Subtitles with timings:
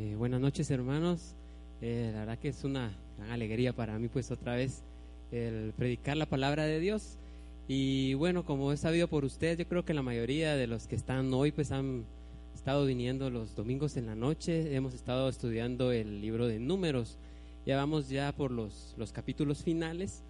[0.00, 1.34] Eh, buenas noches hermanos.
[1.80, 4.84] Eh, la verdad que es una gran alegría para mí pues otra vez
[5.32, 7.18] el predicar la palabra de Dios.
[7.66, 10.94] Y bueno, como he sabido por ustedes, yo creo que la mayoría de los que
[10.94, 12.04] están hoy pues han
[12.54, 14.72] estado viniendo los domingos en la noche.
[14.76, 17.18] Hemos estado estudiando el libro de números.
[17.66, 20.22] Ya vamos ya por los, los capítulos finales.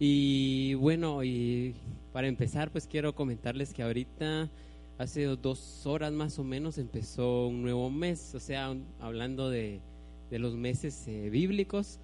[0.00, 1.76] Y bueno, y
[2.12, 4.50] para empezar pues quiero comentarles que ahorita
[4.98, 9.80] hace dos horas más o menos empezó un nuevo mes, o sea, hablando de,
[10.30, 11.98] los meses eh, bíblicos,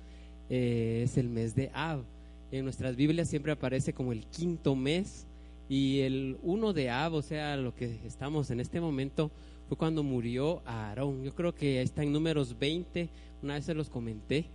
[0.51, 2.05] eh, es el mes de Ab.
[2.51, 5.27] En nuestras Biblias siempre aparece como el quinto mes
[5.69, 9.31] y el uno de Ab, o sea, lo que estamos en este momento,
[9.69, 11.23] fue cuando murió Aarón.
[11.23, 13.09] Yo creo que está en números 20,
[13.43, 14.47] una vez se los comenté,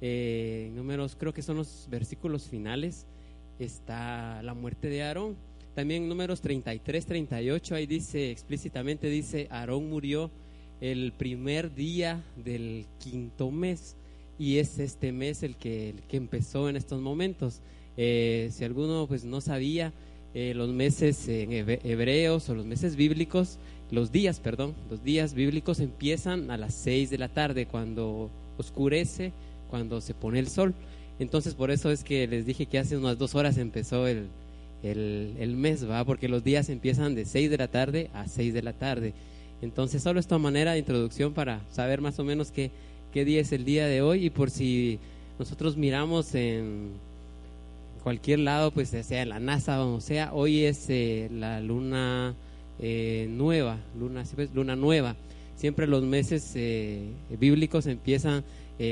[0.00, 3.06] eh, números creo que son los versículos finales,
[3.58, 5.36] está la muerte de Aarón
[5.80, 10.30] también números 33, 38, ahí dice explícitamente, dice, Aarón murió
[10.82, 13.96] el primer día del quinto mes
[14.38, 17.62] y es este mes el que, que empezó en estos momentos.
[17.96, 19.94] Eh, si alguno pues no sabía,
[20.34, 23.58] eh, los meses en hebreos o los meses bíblicos,
[23.90, 29.32] los días, perdón, los días bíblicos empiezan a las 6 de la tarde cuando oscurece,
[29.70, 30.74] cuando se pone el sol.
[31.18, 34.28] Entonces por eso es que les dije que hace unas dos horas empezó el,
[34.82, 36.04] el, mes, ¿va?
[36.04, 39.14] Porque los días empiezan de 6 de la tarde a 6 de la tarde.
[39.62, 42.70] Entonces, solo esta manera de introducción para saber más o menos qué,
[43.12, 44.98] qué día es el día de hoy y por si
[45.38, 46.90] nosotros miramos en
[48.02, 52.34] cualquier lado, pues sea en la NASA o sea, hoy es eh, la luna
[52.78, 55.16] eh, nueva, luna, luna nueva.
[55.56, 58.44] Siempre los meses eh, bíblicos empiezan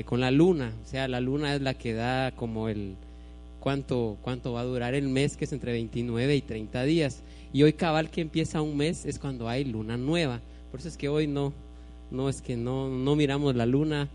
[0.04, 2.94] con la luna, o sea, la luna es la que da como el,
[3.68, 7.22] cuánto, cuánto va a durar el mes, que es entre 29 y 30 días.
[7.52, 10.40] Y hoy cabal que empieza un mes es cuando hay luna nueva.
[10.70, 11.52] Por eso es que hoy no,
[12.10, 14.08] no es que no, no miramos la luna,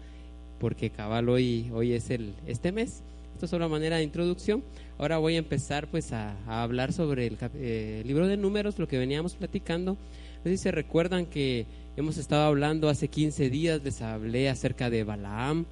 [0.60, 3.04] porque cabal hoy, hoy es el, este mes.
[3.36, 4.64] Esto es solo manera de introducción.
[4.98, 8.98] Ahora voy a empezar pues a, hablar sobre el, eh, libro de números, lo que
[8.98, 9.92] veníamos platicando.
[9.92, 14.90] No sé si se recuerdan que hemos estado hablando hace 15 días, les hablé acerca
[14.90, 15.68] de Balaam,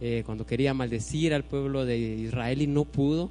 [0.00, 3.30] eh, cuando quería maldecir al pueblo de Israel y no pudo.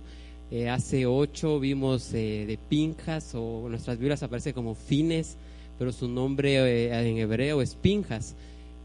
[0.51, 5.37] Eh, hace ocho vimos eh, de Pinjas, o nuestras Biblias aparece como Fines,
[5.77, 8.35] pero su nombre en hebreo es Pinjas,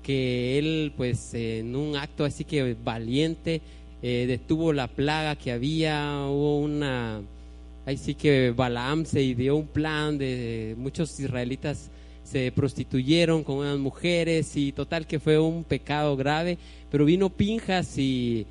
[0.02, 3.62] que él pues en un acto así que valiente
[4.02, 7.22] detuvo la plaga que había, hubo una,
[7.86, 11.90] ahí sí que Balaam se ideó un plan de muchos israelitas
[12.24, 16.58] se prostituyeron con unas mujeres y total que fue un pecado grave,
[16.94, 18.46] pero vino Pinjas y,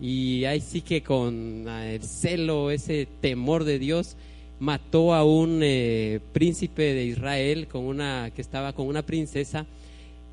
[0.00, 4.16] y ahí sí que con ah, el celo, ese temor de Dios,
[4.58, 9.66] mató a un eh, príncipe de Israel con una, que estaba con una princesa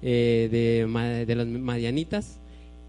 [0.02, 2.40] eh, de, de las Madianitas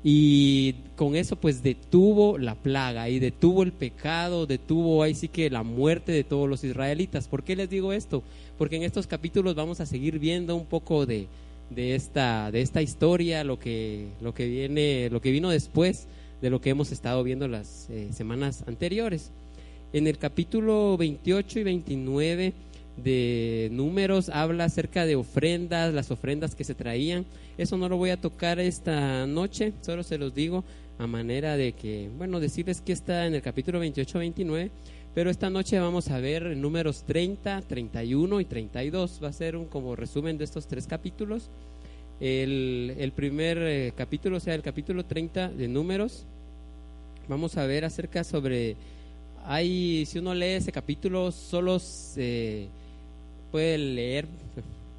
[0.03, 5.51] y con eso pues detuvo la plaga y detuvo el pecado, detuvo ahí sí que
[5.51, 7.29] la muerte de todos los israelitas.
[7.29, 8.23] ¿Por qué les digo esto?
[8.57, 11.29] Porque en estos capítulos vamos a seguir viendo un poco de,
[11.71, 16.07] de, esta, de esta historia, lo que, lo, que viene, lo que vino después
[16.41, 19.33] de lo que hemos estado viendo las eh, semanas anteriores.
[19.93, 22.53] En el capítulo 28 y 29
[22.97, 27.25] de números habla acerca de ofrendas, las ofrendas que se traían.
[27.59, 30.65] Eso no lo voy a tocar esta noche, solo se los digo
[30.99, 34.71] a manera de que, bueno, decirles que está en el capítulo 28-29,
[35.15, 39.21] pero esta noche vamos a ver números 30, 31 y 32.
[39.23, 41.51] Va a ser un como resumen de estos tres capítulos.
[42.21, 46.25] El, primer eh, capítulo, o sea, el capítulo 30 de números,
[47.29, 48.77] vamos a ver acerca sobre,
[49.47, 52.69] hay, si uno lee ese capítulo, solo se
[53.53, 54.27] puede leer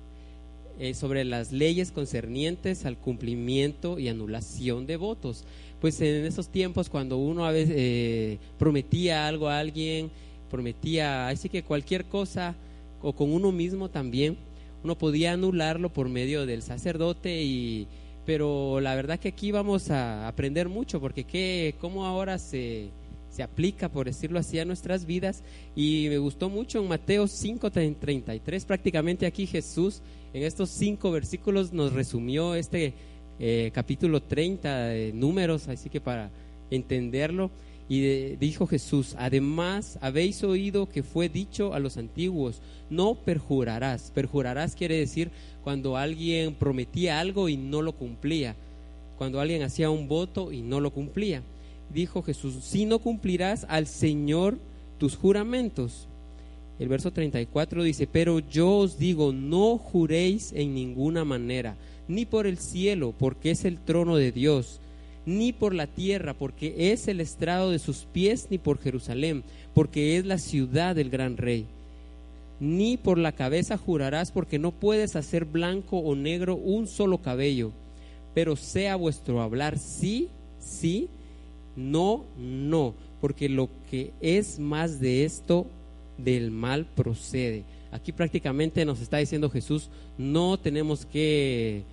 [0.79, 5.43] eh, sobre las leyes concernientes al cumplimiento y anulación de votos.
[5.85, 10.09] Pues en esos tiempos cuando uno a veces eh, prometía algo a alguien,
[10.49, 12.55] prometía así que cualquier cosa
[13.03, 14.35] o con uno mismo también,
[14.84, 17.87] uno podía anularlo por medio del sacerdote y
[18.26, 22.90] pero la verdad que aquí vamos a aprender mucho porque qué cómo ahora se
[23.29, 25.43] se aplica, por decirlo así, a nuestras vidas.
[25.76, 30.02] Y me gustó mucho en Mateo 5:33, prácticamente aquí Jesús
[30.34, 32.93] en estos cinco versículos nos resumió este
[33.40, 36.29] eh, capítulo 30 de números, así que para
[36.72, 37.52] entenderlo,
[37.87, 44.11] y dijo Jesús, además habéis oído que fue dicho a los antiguos, no perjurarás.
[44.16, 45.29] Perjurarás quiere decir
[45.64, 48.55] cuando alguien prometía algo y no lo cumplía,
[49.20, 51.43] cuando alguien hacía un voto y no lo cumplía
[51.93, 54.58] dijo Jesús, si no cumplirás al Señor
[54.97, 56.08] tus juramentos.
[56.79, 61.76] El verso 34 dice, pero yo os digo, no juréis en ninguna manera,
[62.07, 64.79] ni por el cielo, porque es el trono de Dios,
[65.25, 69.43] ni por la tierra, porque es el estrado de sus pies, ni por Jerusalén,
[69.73, 71.66] porque es la ciudad del gran rey.
[72.59, 77.72] Ni por la cabeza jurarás, porque no puedes hacer blanco o negro un solo cabello,
[78.34, 80.29] pero sea vuestro hablar sí,
[80.59, 81.09] sí,
[81.75, 85.66] no, no, porque lo que es más de esto,
[86.17, 87.63] del mal procede.
[87.91, 91.84] Aquí prácticamente nos está diciendo Jesús, no tenemos que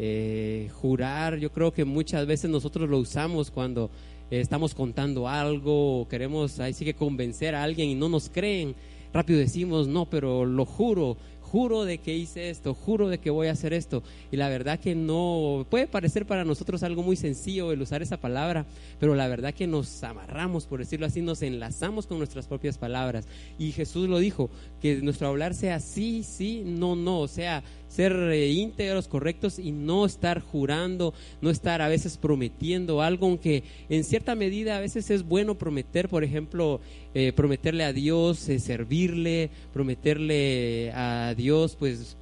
[0.00, 3.90] eh, jurar, yo creo que muchas veces nosotros lo usamos cuando
[4.30, 8.28] eh, estamos contando algo o queremos ahí sí que convencer a alguien y no nos
[8.28, 8.76] creen,
[9.12, 11.16] rápido decimos, no, pero lo juro,
[11.48, 14.02] juro de que hice esto, juro de que voy a hacer esto.
[14.30, 18.18] Y la verdad que no, puede parecer para nosotros algo muy sencillo el usar esa
[18.18, 18.66] palabra,
[19.00, 23.26] pero la verdad que nos amarramos, por decirlo así, nos enlazamos con nuestras propias palabras.
[23.58, 28.12] Y Jesús lo dijo, que nuestro hablar sea sí, sí, no, no, o sea, ser
[28.12, 34.04] eh, íntegros, correctos y no estar jurando, no estar a veces prometiendo algo, aunque en
[34.04, 36.80] cierta medida a veces es bueno prometer, por ejemplo,
[37.14, 42.16] eh, prometerle a Dios, eh, servirle, prometerle a Dios, pues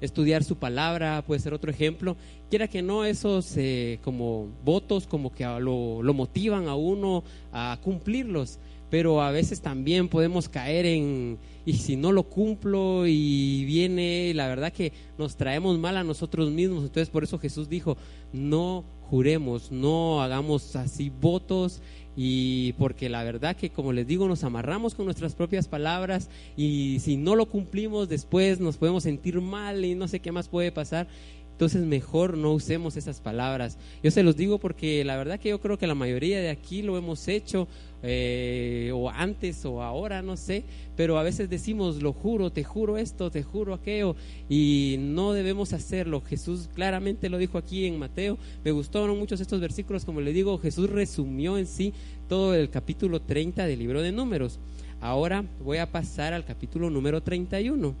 [0.00, 2.16] estudiar su palabra, puede ser otro ejemplo.
[2.50, 3.56] Quiera que no, esos
[4.02, 8.58] como votos como que lo motivan a uno a cumplirlos
[8.90, 14.48] pero a veces también podemos caer en, y si no lo cumplo y viene, la
[14.48, 16.84] verdad que nos traemos mal a nosotros mismos.
[16.84, 17.96] Entonces por eso Jesús dijo,
[18.32, 21.82] no juremos, no hagamos así votos
[22.16, 27.00] y porque la verdad que como les digo nos amarramos con nuestras propias palabras y
[27.00, 30.70] si no lo cumplimos después nos podemos sentir mal y no sé qué más puede
[30.70, 31.08] pasar
[31.54, 33.78] entonces mejor no usemos esas palabras.
[34.02, 36.82] Yo se los digo porque la verdad que yo creo que la mayoría de aquí
[36.82, 37.68] lo hemos hecho,
[38.06, 40.64] eh, o antes o ahora, no sé,
[40.94, 44.14] pero a veces decimos, lo juro, te juro esto, te juro aquello,
[44.48, 46.20] y no debemos hacerlo.
[46.20, 48.36] Jesús claramente lo dijo aquí en Mateo.
[48.62, 51.94] Me gustaron muchos estos versículos, como le digo, Jesús resumió en sí
[52.28, 54.58] todo el capítulo 30 del libro de números.
[55.00, 57.94] Ahora voy a pasar al capítulo número 31.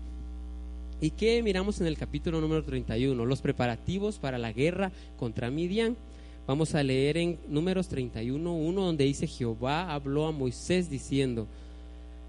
[1.00, 3.24] ¿Y qué miramos en el capítulo número 31?
[3.24, 5.96] Los preparativos para la guerra contra Midian.
[6.46, 11.46] Vamos a leer en números 31.1 donde dice Jehová habló a Moisés diciendo,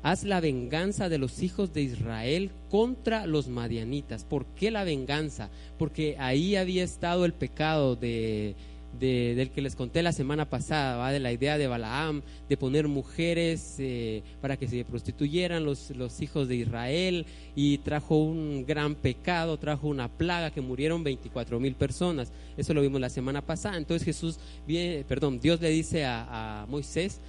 [0.03, 4.23] haz la venganza de los hijos de Israel contra los madianitas.
[4.23, 5.49] ¿Por qué la venganza?
[5.77, 8.55] Porque ahí había estado el pecado de
[8.99, 11.11] del que les conté la semana pasada, ¿va?
[11.11, 16.21] de la idea de Balaam, de poner mujeres eh, para que se prostituyeran los, los
[16.21, 17.25] hijos de Israel,
[17.55, 22.31] y trajo un gran pecado, trajo una plaga que murieron 24 mil personas.
[22.57, 23.77] Eso lo vimos la semana pasada.
[23.77, 27.19] Entonces Jesús, viene, perdón, Dios le dice a Moisés,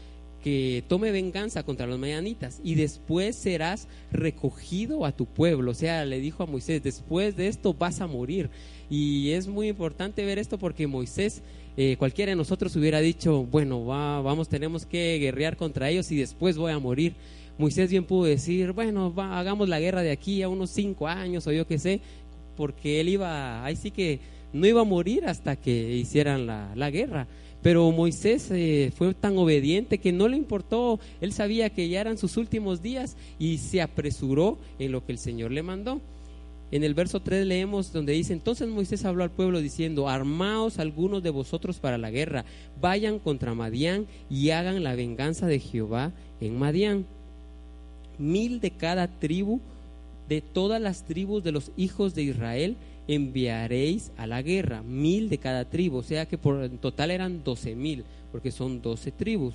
[0.46, 5.72] que tome venganza contra los mayanitas y después serás recogido a tu pueblo.
[5.72, 8.48] O sea, le dijo a Moisés, después de esto vas a morir.
[8.88, 11.42] Y es muy importante ver esto porque Moisés,
[11.76, 16.56] eh, cualquiera de nosotros hubiera dicho, bueno, vamos, tenemos que guerrear contra ellos y después
[16.56, 17.14] voy a morir.
[17.58, 21.50] Moisés bien pudo decir, bueno, hagamos la guerra de aquí a unos cinco años o
[21.50, 22.00] yo qué sé,
[22.56, 24.20] porque él iba, ahí sí que
[24.52, 27.26] no iba a morir hasta que hicieran la, guerra.
[27.66, 32.16] Pero Moisés eh, fue tan obediente que no le importó, él sabía que ya eran
[32.16, 36.00] sus últimos días y se apresuró en lo que el Señor le mandó.
[36.70, 41.24] En el verso 3 leemos donde dice, entonces Moisés habló al pueblo diciendo, armaos algunos
[41.24, 42.44] de vosotros para la guerra,
[42.80, 47.04] vayan contra Madián y hagan la venganza de Jehová en Madián.
[48.16, 49.60] Mil de cada tribu,
[50.28, 52.76] de todas las tribus de los hijos de Israel,
[53.08, 57.44] enviaréis a la guerra, mil de cada tribu, o sea que por en total eran
[57.44, 59.54] doce mil, porque son doce tribus.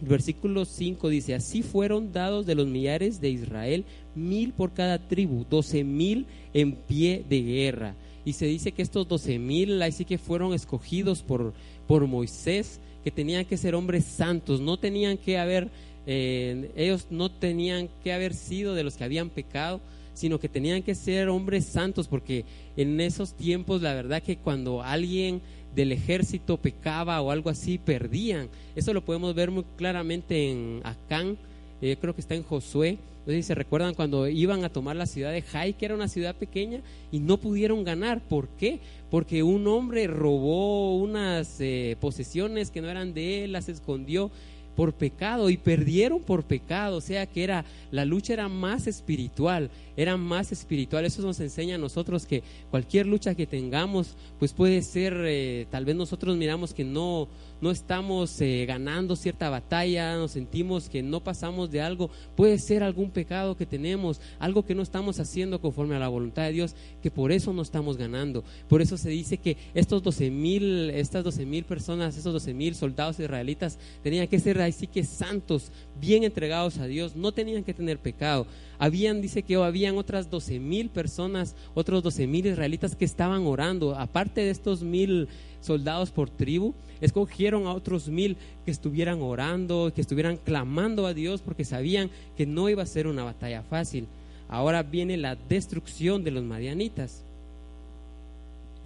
[0.00, 5.46] Versículo 5 dice, así fueron dados de los millares de Israel mil por cada tribu,
[5.48, 7.94] doce mil en pie de guerra.
[8.24, 11.52] Y se dice que estos doce mil ahí sí que fueron escogidos por,
[11.86, 15.68] por Moisés, que tenían que ser hombres santos, no tenían que haber,
[16.06, 19.80] eh, ellos no tenían que haber sido de los que habían pecado,
[20.14, 22.44] sino que tenían que ser hombres santos, porque
[22.76, 25.42] en esos tiempos la verdad que cuando alguien
[25.74, 28.48] del ejército pecaba o algo así, perdían.
[28.76, 31.36] Eso lo podemos ver muy claramente en Acán,
[31.82, 32.98] eh, creo que está en Josué.
[33.26, 35.94] No sé si se recuerdan cuando iban a tomar la ciudad de Jai, que era
[35.94, 36.80] una ciudad pequeña,
[37.10, 38.20] y no pudieron ganar.
[38.20, 38.80] ¿Por qué?
[39.10, 44.30] Porque un hombre robó unas eh, posesiones que no eran de él, las escondió
[44.76, 49.70] por pecado y perdieron por pecado, o sea que era la lucha era más espiritual,
[49.96, 51.04] era más espiritual.
[51.04, 55.84] Eso nos enseña a nosotros que cualquier lucha que tengamos, pues puede ser, eh, tal
[55.84, 57.28] vez nosotros miramos que no
[57.64, 62.82] no estamos eh, ganando cierta batalla, nos sentimos que no pasamos de algo, puede ser
[62.82, 66.74] algún pecado que tenemos, algo que no estamos haciendo conforme a la voluntad de Dios,
[67.02, 68.44] que por eso no estamos ganando.
[68.68, 72.74] Por eso se dice que estos 12 mil, estas 12 mil personas, estos 12 mil
[72.74, 77.74] soldados israelitas tenían que ser así que santos, bien entregados a Dios, no tenían que
[77.74, 78.46] tener pecado.
[78.78, 83.94] Habían, dice que habían otras 12 mil personas, otros 12 mil israelitas que estaban orando,
[83.94, 85.28] aparte de estos mil
[85.60, 91.40] soldados por tribu, escogieron a otros mil que estuvieran orando, que estuvieran clamando a Dios
[91.40, 94.06] porque sabían que no iba a ser una batalla fácil.
[94.48, 97.24] Ahora viene la destrucción de los madianitas.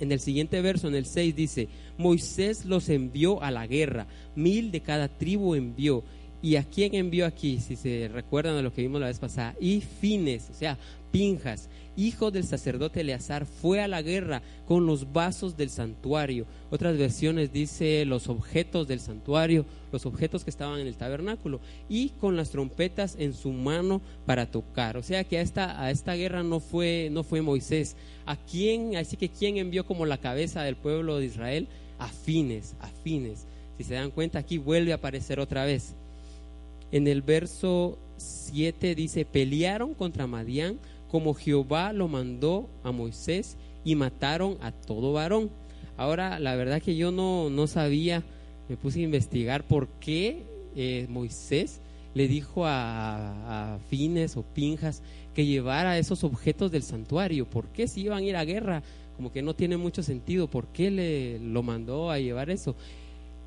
[0.00, 4.70] En el siguiente verso, en el 6, dice, Moisés los envió a la guerra, mil
[4.70, 6.04] de cada tribu envió.
[6.40, 7.58] ¿Y a quién envió aquí?
[7.58, 9.56] Si se recuerdan de lo que vimos la vez pasada.
[9.60, 10.78] Y Fines, o sea,
[11.10, 16.46] Pinjas, hijo del sacerdote Eleazar, fue a la guerra con los vasos del santuario.
[16.70, 22.10] Otras versiones dice los objetos del santuario, los objetos que estaban en el tabernáculo, y
[22.10, 24.96] con las trompetas en su mano para tocar.
[24.96, 27.96] O sea que a esta, a esta guerra no fue, no fue Moisés.
[28.26, 28.96] ¿A quién?
[28.96, 31.68] Así que ¿quién envió como la cabeza del pueblo de Israel?
[31.98, 33.46] A fines, a fines.
[33.76, 35.96] Si se dan cuenta, aquí vuelve a aparecer otra vez.
[36.92, 40.78] En el verso 7 dice, pelearon contra Madián
[41.08, 45.50] como Jehová lo mandó a Moisés y mataron a todo varón.
[45.96, 48.22] Ahora, la verdad que yo no, no sabía,
[48.68, 50.42] me puse a investigar por qué
[50.76, 51.80] eh, Moisés
[52.14, 55.02] le dijo a, a, Fines o Pinjas
[55.34, 57.48] que llevara esos objetos del santuario.
[57.48, 58.82] ¿Por qué si iban a ir a guerra?
[59.16, 60.48] Como que no tiene mucho sentido.
[60.48, 62.76] ¿Por qué le lo mandó a llevar eso?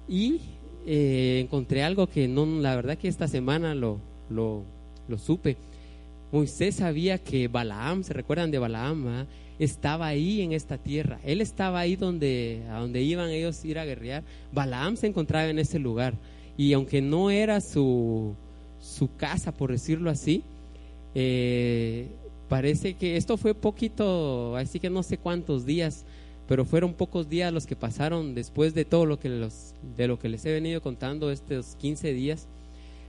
[0.08, 0.42] Y
[0.86, 4.64] eh, encontré algo que no, la verdad que esta semana lo, lo,
[5.08, 5.58] lo supe
[6.32, 9.28] Moisés sabía que Balaam, ¿se recuerdan de Balaam?
[9.60, 11.20] Estaba ahí en esta tierra.
[11.26, 14.24] Él estaba ahí donde, a donde iban ellos a ir a guerrear.
[14.54, 16.14] Balaam se encontraba en ese lugar.
[16.56, 18.34] Y aunque no era su,
[18.80, 20.44] su casa, por decirlo así,
[21.16, 22.08] eh,
[22.48, 26.06] parece que esto fue poquito, así que no sé cuántos días,
[26.48, 29.30] pero fueron pocos días los que pasaron después de todo lo que,
[29.98, 32.48] de lo que les he venido contando estos 15 días.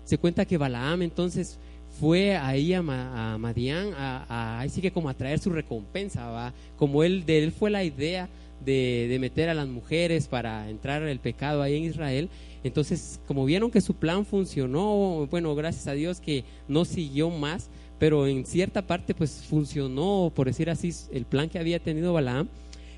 [0.04, 1.58] Se cuenta que Balaam entonces
[2.00, 6.52] fue ahí a, Madián a, así que como a traer su recompensa, ¿va?
[6.76, 8.28] Como él, de él fue la idea
[8.64, 12.28] de, de, meter a las mujeres para entrar el pecado ahí en Israel.
[12.64, 17.68] Entonces, como vieron que su plan funcionó, bueno, gracias a Dios que no siguió más,
[17.98, 22.48] pero en cierta parte pues funcionó, por decir así, el plan que había tenido Balaam.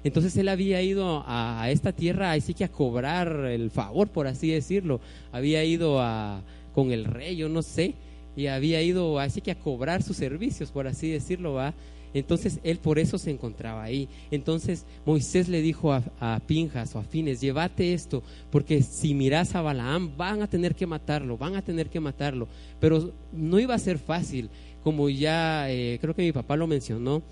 [0.04, 4.26] Entonces él había ido a, a esta tierra así que a cobrar el favor, por
[4.26, 5.00] así decirlo.
[5.32, 6.42] Había ido a,
[6.74, 7.94] con el rey, yo no sé,
[8.36, 11.74] y había ido así que a cobrar sus servicios, por así decirlo, va.
[12.14, 14.08] Entonces él por eso se encontraba ahí.
[14.30, 19.62] Entonces Moisés le dijo a, Pinjas o a Fines, llévate esto, porque si miras a
[19.62, 22.46] Balaam van a tener que matarlo, van a tener que matarlo.
[22.80, 24.48] Pero no iba a ser fácil,
[24.84, 27.22] como ya eh, creo que mi papá lo mencionó,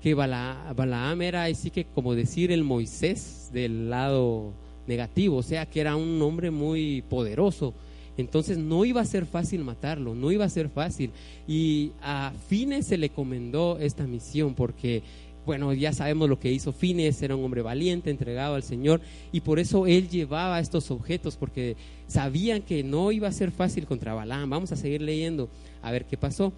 [0.00, 4.52] que Balaam era así que como decir el Moisés del lado
[4.86, 7.74] negativo, o sea que era un hombre muy poderoso
[8.18, 11.12] entonces no iba a ser fácil matarlo, no iba a ser fácil.
[11.46, 15.04] Y a Fines se le comendó esta misión porque,
[15.46, 19.00] bueno, ya sabemos lo que hizo Fines, era un hombre valiente, entregado al Señor,
[19.30, 21.76] y por eso él llevaba estos objetos, porque
[22.08, 24.50] sabían que no iba a ser fácil contra Balaam.
[24.50, 25.48] Vamos a seguir leyendo,
[25.80, 26.52] a ver qué pasó.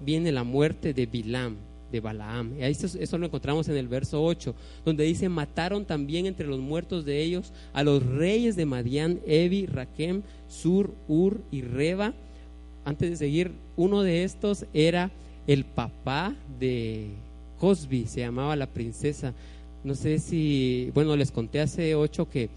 [0.00, 1.56] Viene la muerte de Bilam
[1.90, 2.54] de Balaam.
[2.58, 6.60] Y eso, eso, lo encontramos en el verso 8, donde dice, mataron también entre los
[6.60, 12.14] muertos de ellos a los reyes de Madián, Evi, Raquem, Sur, Ur y Reba.
[12.84, 15.10] Antes de seguir, uno de estos era
[15.46, 17.08] el papá de
[17.58, 19.34] Cosby, se llamaba la princesa.
[19.84, 22.48] No sé si, bueno, les conté hace ocho que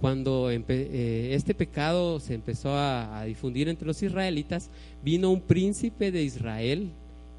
[0.00, 4.68] cuando eh, este pecado se empezó a difundir entre los israelitas,
[5.02, 6.90] vino un príncipe de Israel,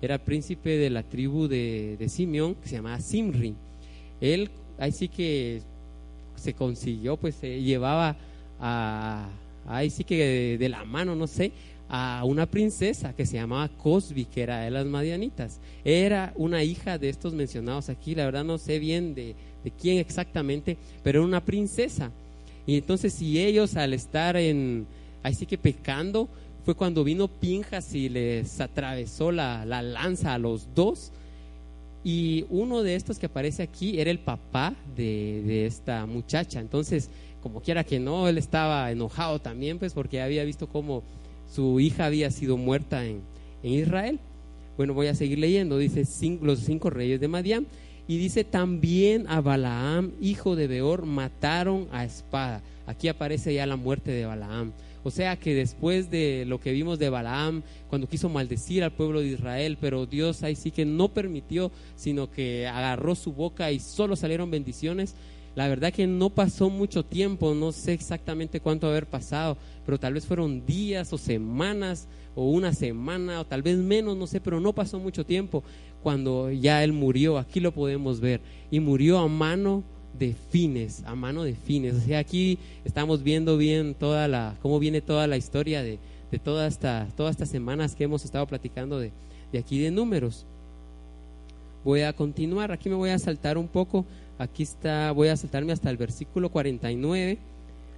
[0.01, 3.55] era príncipe de la tribu de, de Simeón, que se llamaba Simri.
[4.21, 5.61] Él, ahí sí que
[6.35, 8.15] se consiguió, pues se llevaba
[8.59, 9.29] a,
[9.67, 11.51] ahí sí que de, la mano, no sé,
[11.89, 15.59] a una princesa que se llamaba Cosby, que era de las Madianitas.
[15.83, 19.97] Era una hija de estos mencionados aquí, la verdad no sé bien de, de quién
[19.97, 22.11] exactamente, pero era una princesa.
[22.65, 24.85] Y entonces si ellos al estar en,
[25.23, 26.27] ahí sí que pecando,
[26.67, 31.13] fue cuando vino Pinjas y les atravesó la, lanza a los dos.
[32.03, 36.59] Y uno de estos que aparece aquí era el papá de, esta muchacha.
[36.59, 37.09] Entonces,
[37.41, 41.03] como quiera que no, él estaba enojado también, pues porque había visto cómo
[41.49, 43.21] su hija había sido muerta en,
[43.63, 44.19] en Israel.
[44.75, 45.77] Bueno, voy a seguir leyendo.
[45.77, 46.03] Dice
[46.41, 47.65] los cinco reyes de Madián.
[48.09, 52.61] Y dice también a Balaam, hijo de Beor, mataron a espada.
[52.85, 54.73] Aquí aparece ya la muerte de Balaam.
[55.07, 59.21] O sea que después de lo que vimos de Balaam, cuando quiso maldecir al pueblo
[59.21, 63.79] de Israel, pero Dios ahí sí que no permitió, sino que agarró su boca y
[63.79, 65.15] solo salieron bendiciones.
[65.55, 70.13] La verdad que no pasó mucho tiempo, no sé exactamente cuánto haber pasado, pero tal
[70.13, 74.59] vez fueron días o semanas o una semana o tal vez menos, no sé, pero
[74.59, 75.63] no pasó mucho tiempo
[76.03, 79.85] cuando ya él murió, aquí lo podemos ver, y murió a mano
[80.17, 81.95] de fines, a mano de fines.
[81.95, 85.99] O sea, aquí estamos viendo bien toda la, cómo viene toda la historia de,
[86.31, 89.11] de toda esta, todas estas semanas que hemos estado platicando de,
[89.51, 90.45] de aquí de números.
[91.83, 94.05] Voy a continuar, aquí me voy a saltar un poco,
[94.37, 97.37] aquí está, voy a saltarme hasta el versículo 49,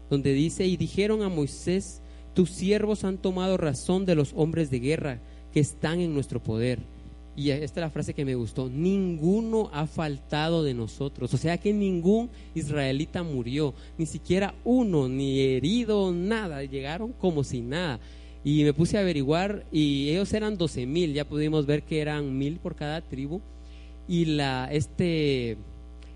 [0.09, 2.01] donde dice, y dijeron a Moisés,
[2.33, 5.19] tus siervos han tomado razón de los hombres de guerra
[5.51, 6.79] que están en nuestro poder.
[7.39, 11.33] Y esta es la frase que me gustó, ninguno ha faltado de nosotros.
[11.33, 16.61] O sea que ningún israelita murió, ni siquiera uno, ni herido, nada.
[16.65, 18.01] Llegaron como si nada.
[18.43, 22.37] Y me puse a averiguar y ellos eran 12 mil, ya pudimos ver que eran
[22.37, 23.39] mil por cada tribu.
[24.05, 25.55] Y la, este,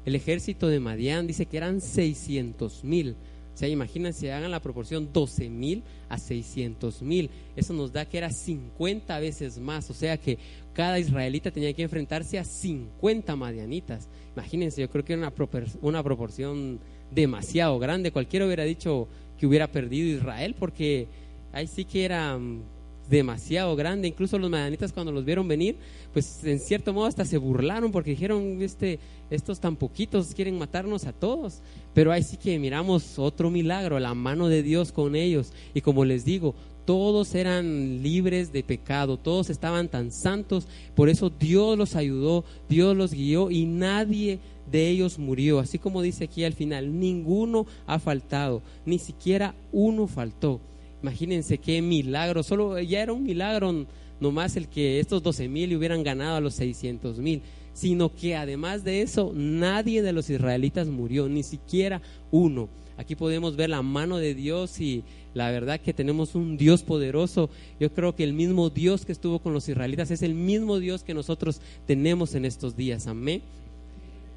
[0.03, 3.15] el ejército de Madián dice que eran 600 mil.
[3.53, 7.29] O sea, imagínense, hagan la proporción 12 mil a 600 mil.
[7.55, 9.89] Eso nos da que era 50 veces más.
[9.89, 10.39] O sea que
[10.73, 14.09] cada israelita tenía que enfrentarse a 50 madianitas.
[14.35, 15.33] Imagínense, yo creo que era una,
[15.81, 16.79] una proporción
[17.11, 18.11] demasiado grande.
[18.11, 19.07] Cualquiera hubiera dicho
[19.37, 21.07] que hubiera perdido Israel porque
[21.51, 22.63] ahí sí que era mm,
[23.09, 24.07] demasiado grande.
[24.07, 25.77] Incluso los madianitas cuando los vieron venir,
[26.13, 31.05] pues en cierto modo hasta se burlaron porque dijeron, este, estos tan poquitos quieren matarnos
[31.05, 31.59] a todos.
[31.93, 35.51] Pero ahí sí que miramos otro milagro, la mano de Dios con ellos.
[35.73, 36.55] Y como les digo,
[36.85, 42.95] todos eran libres de pecado, todos estaban tan santos, por eso Dios los ayudó, Dios
[42.97, 45.59] los guió y nadie de ellos murió.
[45.59, 50.59] Así como dice aquí al final, ninguno ha faltado, ni siquiera uno faltó.
[51.03, 53.85] Imagínense qué milagro, solo ya era un milagro
[54.21, 57.41] nomás el que estos 12 mil hubieran ganado a los 600 mil,
[57.73, 62.69] sino que además de eso nadie de los israelitas murió, ni siquiera uno.
[62.95, 67.49] Aquí podemos ver la mano de Dios y la verdad que tenemos un Dios poderoso.
[67.81, 71.03] Yo creo que el mismo Dios que estuvo con los israelitas es el mismo Dios
[71.03, 73.07] que nosotros tenemos en estos días.
[73.07, 73.41] Amén.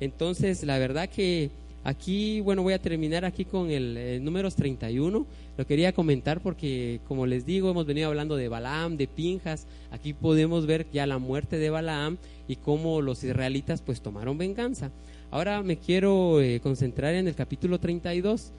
[0.00, 1.50] Entonces, la verdad que
[1.87, 5.25] aquí, bueno, voy a terminar aquí con el, el números 31.
[5.57, 9.66] Lo quería comentar porque, como les digo, hemos venido hablando de Balaam, de Pinjas.
[9.92, 12.18] Aquí podemos ver ya la muerte de Balaam
[12.49, 14.90] y cómo los israelitas pues tomaron venganza.
[15.31, 18.53] Ahora me quiero eh, concentrar en el capítulo 32.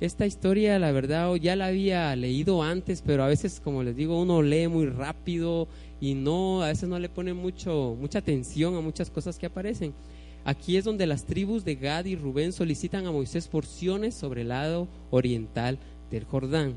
[0.00, 4.20] Esta historia, la verdad, ya la había leído antes, pero a veces, como les digo,
[4.20, 5.68] uno lee muy rápido
[6.00, 9.94] y no, a veces no le pone mucho, mucha atención a muchas cosas que aparecen.
[10.44, 14.48] Aquí es donde las tribus de Gad y Rubén solicitan a Moisés porciones sobre el
[14.48, 15.78] lado oriental
[16.10, 16.76] del Jordán.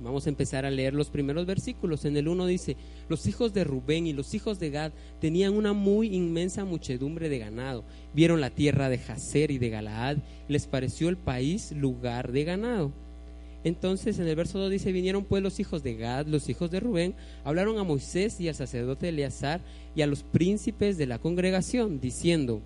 [0.00, 2.04] Vamos a empezar a leer los primeros versículos.
[2.04, 2.76] En el 1 dice,
[3.08, 7.38] los hijos de Rubén y los hijos de Gad tenían una muy inmensa muchedumbre de
[7.38, 7.84] ganado.
[8.12, 12.92] Vieron la tierra de Jazer y de Galaad les pareció el país lugar de ganado.
[13.64, 16.80] Entonces en el verso 2 dice, vinieron pues los hijos de Gad, los hijos de
[16.80, 19.60] Rubén, hablaron a Moisés y al sacerdote Eleazar
[19.94, 22.60] y a los príncipes de la congregación, diciendo,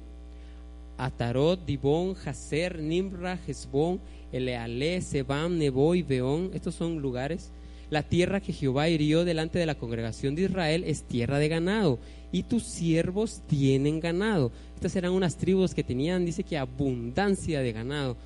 [0.98, 4.00] Atarot, Dibón, Jazer, Nimra, Hezbón,
[4.32, 7.50] Eleale, Sebam, Nebo y Beón, estos son lugares.
[7.90, 11.98] La tierra que Jehová hirió delante de la congregación de Israel es tierra de ganado,
[12.32, 14.50] y tus siervos tienen ganado.
[14.74, 18.16] Estas eran unas tribus que tenían, dice que abundancia de ganado.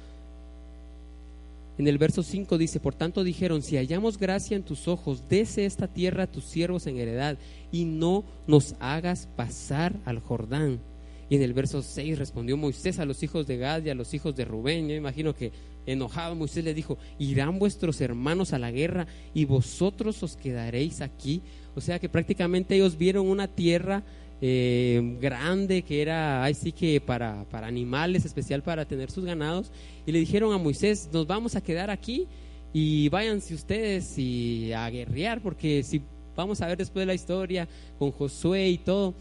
[1.81, 5.64] En el verso 5 dice, por tanto dijeron, si hallamos gracia en tus ojos, dese
[5.64, 7.38] esta tierra a tus siervos en heredad,
[7.73, 10.83] y no nos hagas pasar al Jordán.
[11.31, 14.12] Y en el verso 6 respondió Moisés a los hijos de Gad y a los
[14.12, 14.90] hijos de Rubén.
[14.90, 15.53] Yo imagino que
[15.87, 21.40] enojado Moisés le dijo, irán vuestros hermanos a la guerra y vosotros os quedaréis aquí.
[21.75, 24.05] O sea que prácticamente ellos vieron una tierra
[24.40, 29.70] eh, grande que era así que para, para animales, especial para tener sus ganados.
[30.07, 32.26] Y le dijeron a Moisés, nos vamos a quedar aquí
[32.72, 36.03] y váyanse ustedes y a guerrear, porque si
[36.37, 39.14] vamos a ver después de la historia con Josué y todo,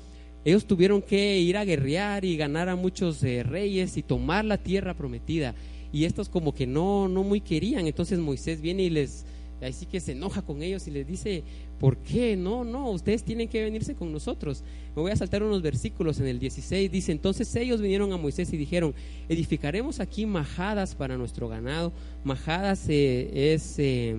[0.46, 4.58] ellos tuvieron que ir a guerrear y ganar a muchos eh, reyes y tomar la
[4.58, 5.54] tierra prometida
[5.92, 7.88] y estos como que no, no muy querían.
[7.88, 9.26] Entonces Moisés viene y les
[9.62, 11.44] ahí sí que se enoja con ellos y les dice,
[11.80, 12.36] ¿por qué?
[12.36, 14.64] No, no, ustedes tienen que venirse con nosotros.
[14.96, 18.52] Me voy a saltar unos versículos en el 16, dice, entonces ellos vinieron a Moisés
[18.52, 18.94] y dijeron,
[19.30, 21.94] edificaremos aquí majadas para nuestro ganado.
[22.24, 24.16] Majadas eh, es, eh,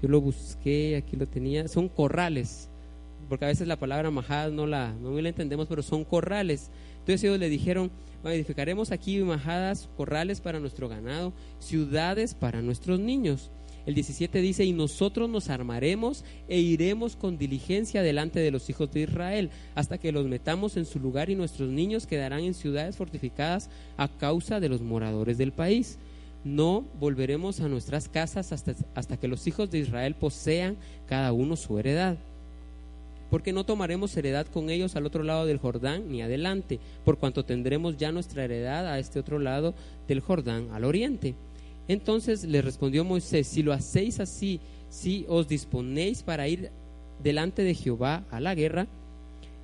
[0.00, 2.68] yo lo busqué, aquí lo tenía, son corrales,
[3.28, 6.70] porque a veces la palabra majadas no la, no la entendemos, pero son corrales.
[7.00, 7.90] Entonces ellos le dijeron,
[8.24, 13.50] edificaremos aquí majadas, corrales para nuestro ganado, ciudades para nuestros niños.
[13.86, 18.90] El 17 dice, y nosotros nos armaremos e iremos con diligencia delante de los hijos
[18.92, 22.96] de Israel, hasta que los metamos en su lugar y nuestros niños quedarán en ciudades
[22.96, 25.98] fortificadas a causa de los moradores del país.
[26.44, 31.56] No volveremos a nuestras casas hasta, hasta que los hijos de Israel posean cada uno
[31.56, 32.16] su heredad
[33.34, 37.44] porque no tomaremos heredad con ellos al otro lado del Jordán ni adelante, por cuanto
[37.44, 39.74] tendremos ya nuestra heredad a este otro lado
[40.06, 41.34] del Jordán, al oriente.
[41.88, 46.70] Entonces le respondió Moisés, si lo hacéis así, si os disponéis para ir
[47.22, 48.86] delante de Jehová a la guerra,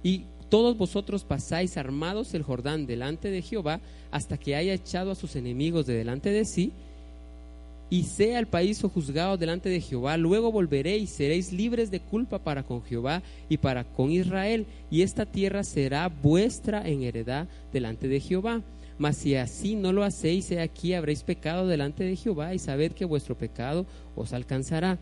[0.03, 3.81] y todos vosotros pasáis armados el Jordán delante de Jehová,
[4.11, 6.73] hasta que haya echado a sus enemigos de delante de sí,
[7.89, 12.63] y sea el país juzgado delante de Jehová, luego volveréis, seréis libres de culpa para
[12.63, 18.21] con Jehová y para con Israel, y esta tierra será vuestra en heredad delante de
[18.21, 18.63] Jehová.
[19.01, 22.93] Mas si así no lo hacéis, he aquí habréis pecado delante de Jehová, y sabed
[22.93, 24.99] que vuestro pecado os alcanzará.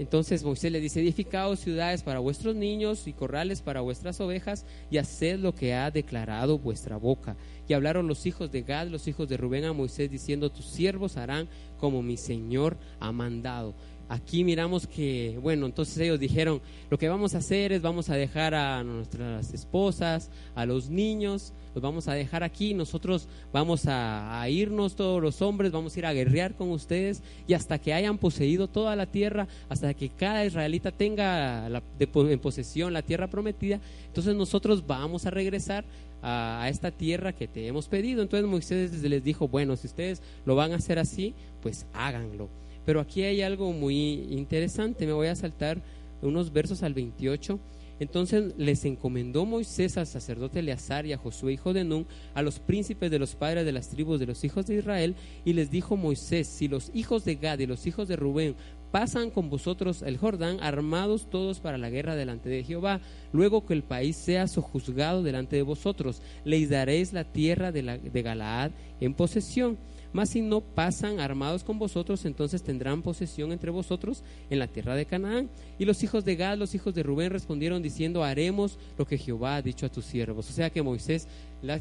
[0.00, 4.98] Entonces Moisés le dice, edificaos ciudades para vuestros niños y corrales para vuestras ovejas, y
[4.98, 7.36] haced lo que ha declarado vuestra boca.
[7.68, 11.16] Y hablaron los hijos de Gad, los hijos de Rubén a Moisés, diciendo, tus siervos
[11.16, 13.76] harán como mi Señor ha mandado
[14.10, 18.16] aquí miramos que, bueno, entonces ellos dijeron, lo que vamos a hacer es vamos a
[18.16, 24.44] dejar a nuestras esposas, a los niños, los vamos a dejar aquí, nosotros vamos a,
[24.50, 28.18] irnos todos los hombres, vamos a ir a guerrear con ustedes y hasta que hayan
[28.18, 34.34] poseído toda la tierra, hasta que cada israelita tenga en posesión la tierra prometida, entonces
[34.34, 35.84] nosotros vamos a regresar
[36.20, 38.22] a, a, esta tierra que te hemos pedido.
[38.22, 42.48] Entonces Moisés les dijo, bueno, si ustedes lo van a hacer así, pues háganlo.
[42.84, 45.82] Pero aquí hay algo muy interesante, me voy a saltar
[46.22, 47.58] unos versos al 28.
[48.00, 52.58] Entonces les encomendó Moisés al sacerdote Eleazar y a Josué, hijo de Nun, a los
[52.58, 55.14] príncipes de los padres de las tribus de los hijos de Israel,
[55.44, 58.56] y les dijo Moisés, si los hijos de Gad y los hijos de Rubén
[58.90, 63.00] pasan con vosotros el Jordán, armados todos para la guerra delante de Jehová,
[63.32, 67.98] luego que el país sea sojuzgado delante de vosotros, les daréis la tierra de, la,
[67.98, 69.78] de Galaad en posesión
[70.12, 74.96] mas si no pasan armados con vosotros, entonces tendrán posesión entre vosotros en la tierra
[74.96, 75.48] de Canaán.
[75.78, 79.56] Y los hijos de Gad, los hijos de Rubén respondieron diciendo, haremos lo que Jehová
[79.56, 80.50] ha dicho a tus siervos.
[80.50, 81.28] O sea que Moisés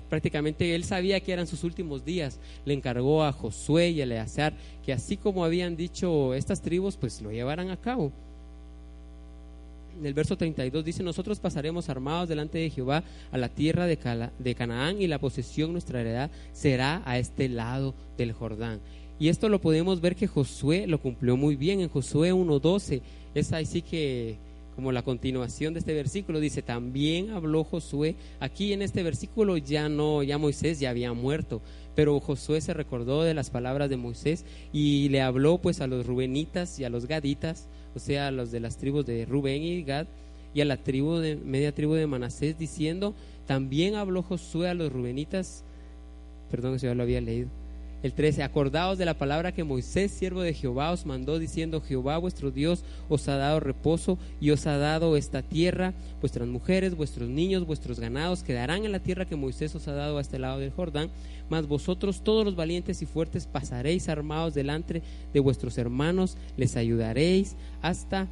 [0.09, 2.39] prácticamente él sabía que eran sus últimos días.
[2.65, 4.53] Le encargó a Josué y a Eleazar
[4.85, 8.11] que así como habían dicho estas tribus, pues lo llevaran a cabo
[9.99, 13.97] en el verso 32 dice, nosotros pasaremos armados delante de Jehová a la tierra de,
[14.39, 18.79] de Canaán y la posesión, nuestra heredad, será a este lado del Jordán.
[19.19, 23.01] Y esto lo podemos ver que Josué lo cumplió muy bien en Josué 1.12.
[23.35, 24.37] Es así que
[24.79, 29.89] como la continuación de este versículo dice, también habló Josué, aquí en este versículo ya
[29.89, 31.61] no, ya Moisés ya había muerto,
[31.95, 36.05] pero Josué se recordó de las palabras de Moisés y le habló pues a los
[36.05, 39.83] rubenitas y a los gaditas o sea, a los de las tribus de Rubén y
[39.83, 40.07] Gad,
[40.53, 43.13] y a la tribu de, media tribu de Manasés, diciendo,
[43.45, 45.65] también habló Josué a los rubenitas,
[46.49, 47.49] perdón que yo lo había leído,
[48.01, 52.17] el 13, acordaos de la palabra que Moisés, siervo de Jehová, os mandó diciendo, Jehová
[52.17, 57.27] vuestro Dios os ha dado reposo y os ha dado esta tierra, vuestras mujeres, vuestros
[57.29, 60.59] niños, vuestros ganados quedarán en la tierra que Moisés os ha dado a este lado
[60.59, 61.09] del Jordán,
[61.49, 65.01] mas vosotros todos los valientes y fuertes pasaréis armados delante
[65.33, 68.27] de vuestros hermanos, les ayudaréis hasta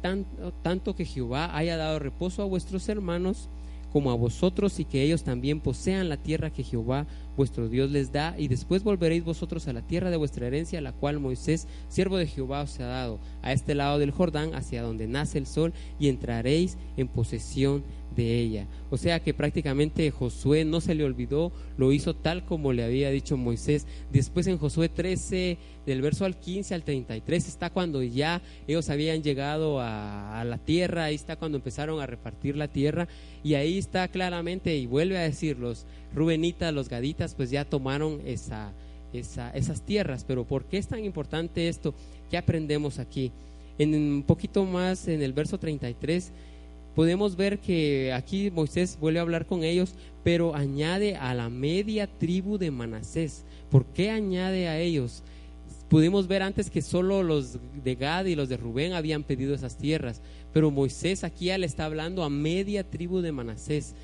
[0.00, 3.48] tanto, tanto que Jehová haya dado reposo a vuestros hermanos
[3.92, 7.06] como a vosotros y que ellos también posean la tierra que Jehová
[7.38, 10.92] vuestro Dios les da, y después volveréis vosotros a la tierra de vuestra herencia, la
[10.92, 15.06] cual Moisés, siervo de Jehová, os ha dado, a este lado del Jordán, hacia donde
[15.06, 17.84] nace el sol, y entraréis en posesión
[18.16, 18.66] de ella.
[18.90, 23.10] O sea que prácticamente Josué no se le olvidó, lo hizo tal como le había
[23.10, 23.86] dicho Moisés.
[24.10, 29.22] Después en Josué 13, del verso al 15 al 33, está cuando ya ellos habían
[29.22, 33.08] llegado a, la tierra, ahí está cuando empezaron a repartir la tierra,
[33.44, 38.20] y ahí está claramente, y vuelve a decir, los Rubenitas, los Gaditas, pues ya tomaron
[38.24, 38.72] esa,
[39.12, 40.24] esas tierras.
[40.24, 41.94] Pero ¿por qué es tan importante esto?
[42.30, 43.32] ¿Qué aprendemos aquí?
[43.78, 46.32] En un poquito más, en el verso 33,
[46.94, 52.06] podemos ver que aquí Moisés vuelve a hablar con ellos, pero añade a la media
[52.06, 53.44] tribu de Manasés.
[53.70, 55.22] ¿Por qué añade a ellos?
[55.88, 59.78] Pudimos ver antes que solo los de Gad y los de Rubén habían pedido esas
[59.78, 60.20] tierras,
[60.52, 63.94] pero Moisés aquí ya le está hablando a media tribu de Manasés.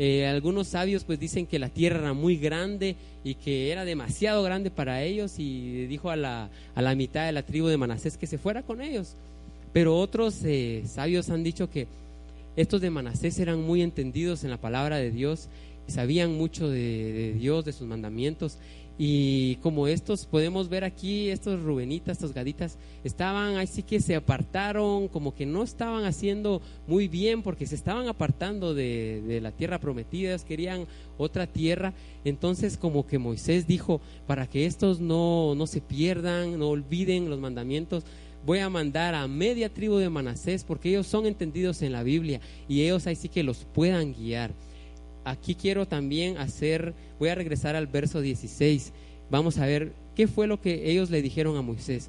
[0.00, 4.44] Eh, algunos sabios pues dicen que la tierra era muy grande y que era demasiado
[4.44, 8.16] grande para ellos y dijo a la, a la mitad de la tribu de Manasés
[8.16, 9.16] que se fuera con ellos.
[9.72, 11.86] Pero otros eh, sabios han dicho que
[12.56, 15.48] estos de Manasés eran muy entendidos en la palabra de Dios,
[15.86, 18.56] sabían mucho de, Dios, de sus mandamientos.
[19.00, 25.06] Y como estos podemos ver aquí, estos Rubenitas, estos Gaditas, estaban así que se apartaron,
[25.06, 29.78] como que no estaban haciendo muy bien porque se estaban apartando de, de la tierra
[29.78, 31.94] prometida, querían otra tierra.
[32.24, 37.38] Entonces como que Moisés dijo, para que estos no, no se pierdan, no olviden los
[37.38, 38.04] mandamientos,
[38.44, 42.40] voy a mandar a media tribu de Manasés porque ellos son entendidos en la Biblia
[42.68, 44.52] y ellos ahí sí que los puedan guiar.
[45.28, 48.92] Aquí quiero también hacer, voy a regresar al verso 16.
[49.30, 52.08] Vamos a ver qué fue lo que ellos le dijeron a Moisés.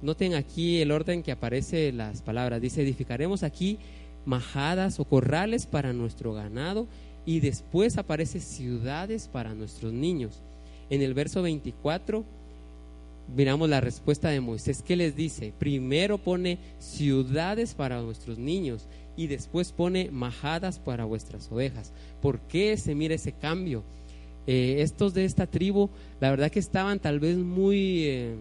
[0.00, 2.62] Noten aquí el orden que aparece las palabras.
[2.62, 3.78] Dice, edificaremos aquí
[4.24, 6.86] majadas o corrales para nuestro ganado
[7.26, 10.40] y después aparece ciudades para nuestros niños.
[10.88, 12.24] En el verso 24
[13.36, 14.82] miramos la respuesta de Moisés.
[14.82, 15.52] ¿Qué les dice?
[15.58, 18.86] Primero pone ciudades para nuestros niños
[19.18, 21.92] y después pone majadas para vuestras ovejas.
[22.22, 23.82] ¿Por qué se mira ese cambio?
[24.46, 28.36] Eh, estos de esta tribu, la verdad que estaban tal vez muy, eh,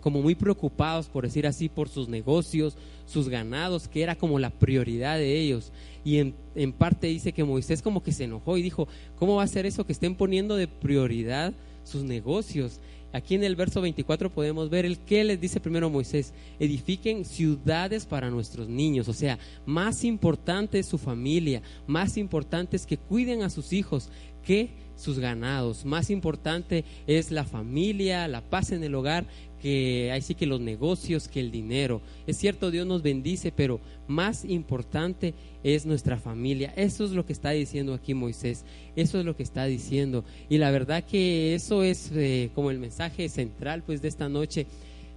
[0.00, 4.50] como muy preocupados, por decir así, por sus negocios, sus ganados, que era como la
[4.50, 5.70] prioridad de ellos.
[6.08, 9.42] Y en, en parte dice que Moisés como que se enojó y dijo, ¿cómo va
[9.42, 11.52] a ser eso que estén poniendo de prioridad
[11.84, 12.80] sus negocios?
[13.12, 18.06] Aquí en el verso 24 podemos ver el que les dice primero Moisés, edifiquen ciudades
[18.06, 23.42] para nuestros niños, o sea, más importante es su familia, más importante es que cuiden
[23.42, 24.08] a sus hijos
[24.42, 29.26] que sus ganados, más importante es la familia, la paz en el hogar,
[29.60, 32.00] que ahí sí que los negocios, que el dinero.
[32.26, 36.72] Es cierto, Dios nos bendice, pero más importante es nuestra familia.
[36.76, 38.64] Eso es lo que está diciendo aquí Moisés.
[38.96, 40.24] Eso es lo que está diciendo.
[40.48, 44.66] Y la verdad que eso es eh, como el mensaje central pues de esta noche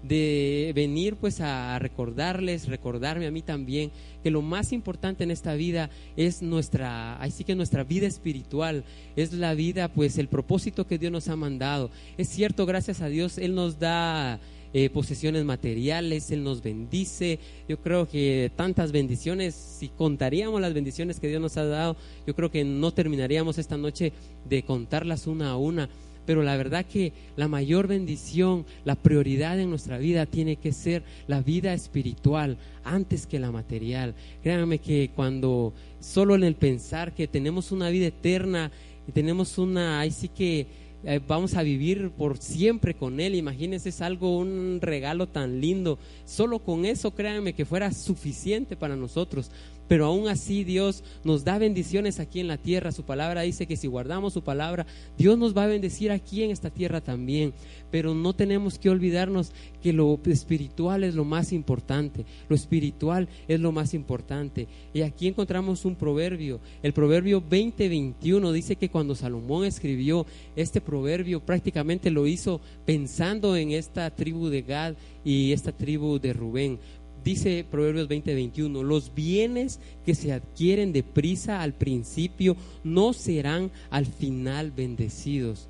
[0.03, 3.91] de venir pues a recordarles, recordarme a mí también
[4.23, 8.83] que lo más importante en esta vida es nuestra, así que nuestra vida espiritual,
[9.15, 11.89] es la vida pues el propósito que Dios nos ha mandado.
[12.17, 14.39] Es cierto, gracias a Dios Él nos da
[14.73, 17.39] eh, posesiones materiales, Él nos bendice.
[17.67, 22.35] Yo creo que tantas bendiciones, si contaríamos las bendiciones que Dios nos ha dado, yo
[22.35, 24.13] creo que no terminaríamos esta noche
[24.47, 25.89] de contarlas una a una.
[26.25, 31.03] Pero la verdad que la mayor bendición, la prioridad en nuestra vida tiene que ser
[31.27, 34.13] la vida espiritual antes que la material.
[34.43, 38.71] Créanme que cuando solo en el pensar que tenemos una vida eterna
[39.07, 40.67] y tenemos una, ahí sí que
[41.03, 43.35] eh, vamos a vivir por siempre con Él.
[43.35, 45.97] Imagínense, es algo, un regalo tan lindo.
[46.25, 49.49] Solo con eso, créanme que fuera suficiente para nosotros
[49.91, 52.93] pero aún así Dios nos da bendiciones aquí en la tierra.
[52.93, 54.85] Su palabra dice que si guardamos su palabra,
[55.17, 57.53] Dios nos va a bendecir aquí en esta tierra también.
[57.91, 59.51] Pero no tenemos que olvidarnos
[59.83, 62.25] que lo espiritual es lo más importante.
[62.47, 64.69] Lo espiritual es lo más importante.
[64.93, 66.61] Y aquí encontramos un proverbio.
[66.81, 70.25] El proverbio 2021 dice que cuando Salomón escribió
[70.55, 74.93] este proverbio, prácticamente lo hizo pensando en esta tribu de Gad
[75.25, 76.79] y esta tribu de Rubén
[77.23, 84.71] dice Proverbios 20:21, los bienes que se adquieren deprisa al principio no serán al final
[84.71, 85.67] bendecidos.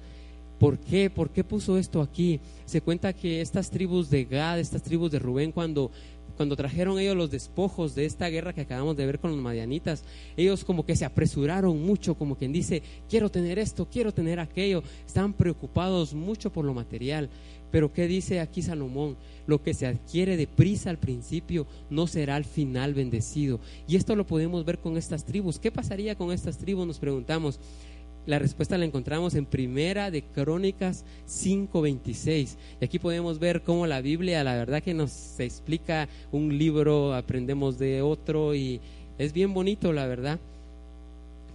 [0.59, 1.09] ¿Por qué?
[1.09, 2.39] ¿Por qué puso esto aquí?
[2.65, 5.89] Se cuenta que estas tribus de Gad, estas tribus de Rubén, cuando
[6.41, 10.03] cuando trajeron ellos los despojos de esta guerra que acabamos de ver con los madianitas,
[10.35, 14.81] ellos como que se apresuraron mucho, como quien dice, quiero tener esto, quiero tener aquello,
[15.05, 17.29] estaban preocupados mucho por lo material.
[17.71, 19.17] Pero ¿qué dice aquí Salomón?
[19.47, 23.59] Lo que se adquiere deprisa al principio no será al final bendecido.
[23.87, 25.59] Y esto lo podemos ver con estas tribus.
[25.59, 26.85] ¿Qué pasaría con estas tribus?
[26.85, 27.59] Nos preguntamos.
[28.27, 32.55] La respuesta la encontramos en Primera de Crónicas 5:26.
[32.79, 37.79] Y aquí podemos ver cómo la Biblia, la verdad que nos explica un libro, aprendemos
[37.79, 38.79] de otro y
[39.17, 40.39] es bien bonito, la verdad.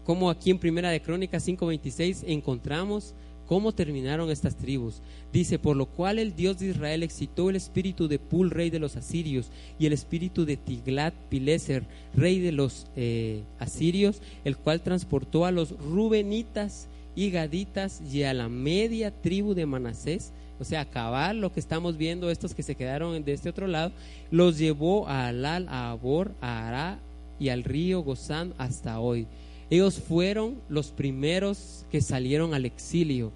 [0.04, 3.14] Como aquí en Primera de Crónicas 5:26 encontramos
[3.46, 5.00] cómo terminaron estas tribus.
[5.32, 8.78] Dice, por lo cual el Dios de Israel excitó el espíritu de Pul, rey de
[8.78, 14.82] los asirios, y el espíritu de Tiglat Pileser, rey de los eh, asirios, el cual
[14.82, 20.82] transportó a los rubenitas y gaditas y a la media tribu de Manasés, o sea,
[20.82, 23.92] acabar lo que estamos viendo, estos que se quedaron de este otro lado,
[24.30, 26.98] los llevó a Alal, a Abor, a Ará
[27.38, 29.26] y al río Gozán hasta hoy.
[29.70, 33.32] Ellos fueron los primeros que salieron al exilio.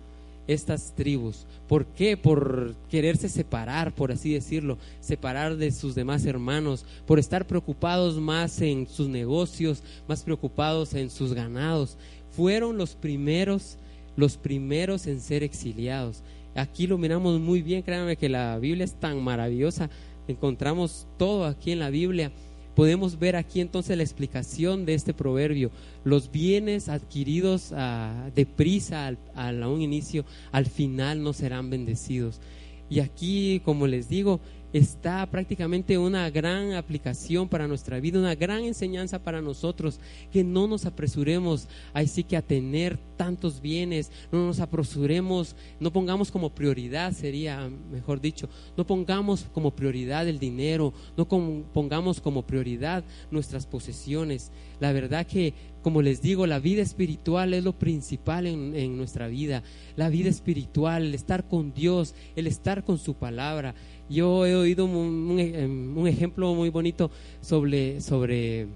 [0.46, 1.46] estas tribus.
[1.68, 2.16] ¿Por qué?
[2.16, 8.60] Por quererse separar, por así decirlo, separar de sus demás hermanos, por estar preocupados más
[8.60, 11.96] en sus negocios, más preocupados en sus ganados.
[12.30, 13.76] Fueron los primeros,
[14.16, 16.24] los primeros en ser exiliados.
[16.56, 19.88] Aquí lo miramos muy bien, créanme que la Biblia es tan maravillosa,
[20.26, 22.32] encontramos todo aquí en la Biblia
[22.74, 25.70] podemos ver aquí entonces la explicación de este proverbio.
[26.04, 29.18] Los bienes adquiridos uh, deprisa al,
[29.62, 32.40] a un inicio, al final no serán bendecidos.
[32.88, 34.40] Y aquí, como les digo,
[34.72, 39.98] está prácticamente una gran aplicación para nuestra vida, una gran enseñanza para nosotros,
[40.32, 46.30] que no nos apresuremos así que a tener tantos bienes, no nos apresuremos, no pongamos
[46.30, 53.04] como prioridad, sería mejor dicho, no pongamos como prioridad el dinero, no pongamos como prioridad
[53.30, 54.50] nuestras posesiones.
[54.80, 55.52] La verdad que,
[55.82, 59.62] como les digo, la vida espiritual es lo principal en, en nuestra vida,
[59.96, 63.74] la vida espiritual, el estar con Dios, el estar con su palabra.
[64.10, 68.66] Yo he oído un, em, un, ejemplo muy bonito sobre, sobre,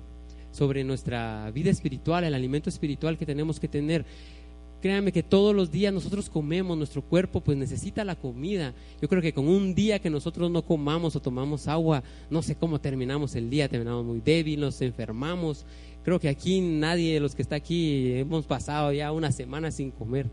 [0.52, 4.06] sobre nuestra vida espiritual, el alimento espiritual que tenemos que tener.
[4.80, 8.74] Créanme que todos los días nosotros comemos, nuestro cuerpo pues necesita la comida.
[9.00, 12.54] Yo creo que con un día que nosotros no comamos o tomamos agua, no sé
[12.54, 15.66] cómo terminamos el día, terminamos muy débil, nos enfermamos.
[16.04, 19.90] Creo que aquí nadie de los que está aquí hemos pasado ya una semana sin
[19.90, 20.30] comer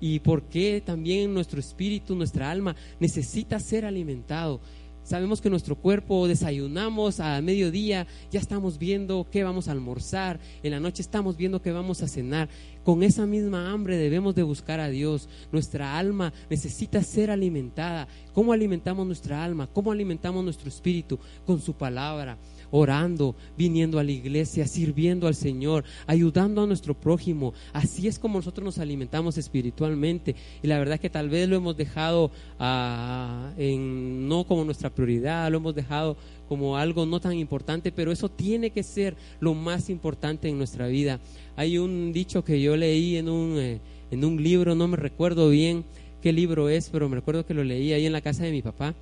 [0.00, 4.60] y por qué también nuestro espíritu, nuestra alma necesita ser alimentado.
[5.02, 10.70] Sabemos que nuestro cuerpo desayunamos a mediodía, ya estamos viendo qué vamos a almorzar, en
[10.70, 12.48] la noche estamos viendo qué vamos a cenar.
[12.84, 15.28] Con esa misma hambre debemos de buscar a Dios.
[15.52, 18.08] Nuestra alma necesita ser alimentada.
[18.34, 19.66] ¿Cómo alimentamos nuestra alma?
[19.66, 21.18] ¿Cómo alimentamos nuestro espíritu?
[21.44, 22.38] Con su palabra
[22.70, 27.54] orando, viniendo a la iglesia, sirviendo al Señor, ayudando a nuestro prójimo.
[27.72, 30.36] Así es como nosotros nos alimentamos espiritualmente.
[30.62, 35.50] Y la verdad que tal vez lo hemos dejado ah, en, no como nuestra prioridad,
[35.50, 36.16] lo hemos dejado
[36.48, 40.88] como algo no tan importante, pero eso tiene que ser lo más importante en nuestra
[40.88, 41.20] vida.
[41.56, 43.80] Hay un dicho que yo leí en un, eh,
[44.10, 45.84] en un libro, no me recuerdo bien
[46.20, 48.62] qué libro es, pero me recuerdo que lo leí ahí en la casa de mi
[48.62, 48.94] papá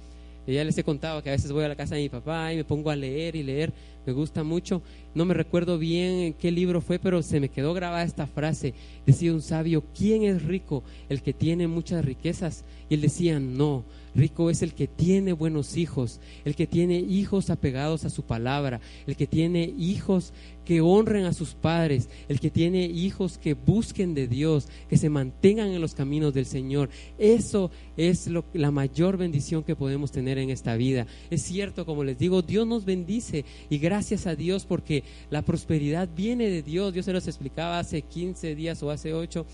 [0.54, 2.56] ya les he contado que a veces voy a la casa de mi papá y
[2.56, 3.72] me pongo a leer y leer,
[4.06, 4.82] me gusta mucho.
[5.14, 8.74] No me recuerdo bien qué libro fue, pero se me quedó grabada esta frase.
[9.04, 10.82] Decía un sabio, ¿quién es rico?
[11.08, 12.64] ¿El que tiene muchas riquezas?
[12.88, 13.84] Y él decía, no,
[14.18, 18.80] rico es el que tiene buenos hijos, el que tiene hijos apegados a su palabra,
[19.06, 20.32] el que tiene hijos
[20.64, 25.08] que honren a sus padres, el que tiene hijos que busquen de Dios, que se
[25.08, 26.90] mantengan en los caminos del Señor.
[27.18, 31.06] Eso es lo, la mayor bendición que podemos tener en esta vida.
[31.30, 36.06] Es cierto, como les digo, Dios nos bendice y gracias a Dios porque la prosperidad
[36.14, 36.92] viene de Dios.
[36.92, 39.46] Dios se los explicaba hace 15 días o hace 8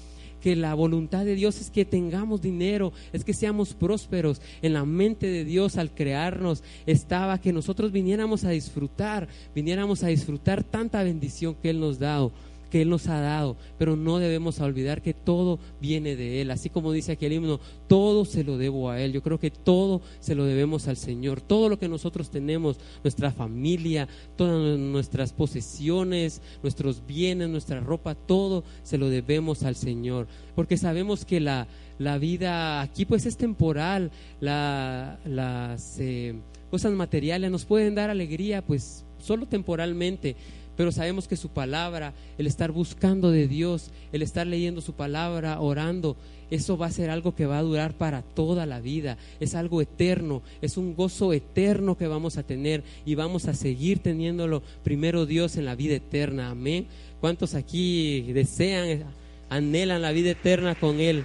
[0.44, 4.42] que la voluntad de Dios es que tengamos dinero, es que seamos prósperos.
[4.60, 10.08] En la mente de Dios al crearnos estaba que nosotros viniéramos a disfrutar, viniéramos a
[10.08, 12.32] disfrutar tanta bendición que Él nos ha dado
[12.74, 16.50] que Él nos ha dado, pero no debemos olvidar que todo viene de Él.
[16.50, 19.12] Así como dice aquí el himno, todo se lo debo a Él.
[19.12, 21.40] Yo creo que todo se lo debemos al Señor.
[21.40, 28.64] Todo lo que nosotros tenemos, nuestra familia, todas nuestras posesiones, nuestros bienes, nuestra ropa, todo
[28.82, 30.26] se lo debemos al Señor.
[30.56, 31.68] Porque sabemos que la,
[32.00, 34.10] la vida aquí pues es temporal,
[34.40, 36.34] la, las eh,
[36.72, 40.34] cosas materiales nos pueden dar alegría pues solo temporalmente
[40.76, 45.60] pero sabemos que su palabra, el estar buscando de Dios, el estar leyendo su palabra,
[45.60, 46.16] orando,
[46.50, 49.80] eso va a ser algo que va a durar para toda la vida, es algo
[49.80, 55.26] eterno, es un gozo eterno que vamos a tener y vamos a seguir teniéndolo primero
[55.26, 56.86] Dios en la vida eterna, amén.
[57.20, 59.04] ¿Cuántos aquí desean,
[59.48, 61.24] anhelan la vida eterna con Él?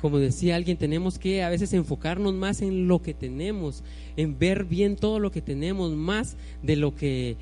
[0.00, 3.82] Como decía alguien, tenemos que a veces enfocarnos más en lo que tenemos,
[4.16, 7.36] en ver bien todo lo que tenemos, más de lo que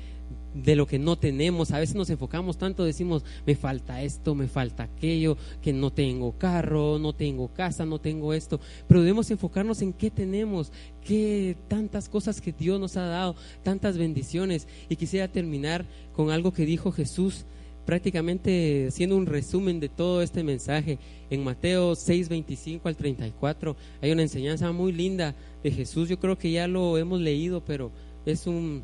[0.53, 1.71] de lo que no tenemos.
[1.71, 6.31] A veces nos enfocamos tanto, decimos, me falta esto, me falta aquello, que no tengo
[6.37, 8.59] carro, no tengo casa, no tengo esto.
[8.87, 10.71] Pero debemos enfocarnos en qué tenemos,
[11.03, 14.67] qué tantas cosas que Dios nos ha dado, tantas bendiciones.
[14.89, 17.45] Y quisiera terminar con algo que dijo Jesús
[17.87, 24.11] prácticamente haciendo un resumen de todo este mensaje, en Mateo 6, 25 al 34 hay
[24.11, 26.09] una enseñanza muy linda de Jesús.
[26.09, 27.89] Yo creo que ya lo hemos leído, pero
[28.25, 28.83] es un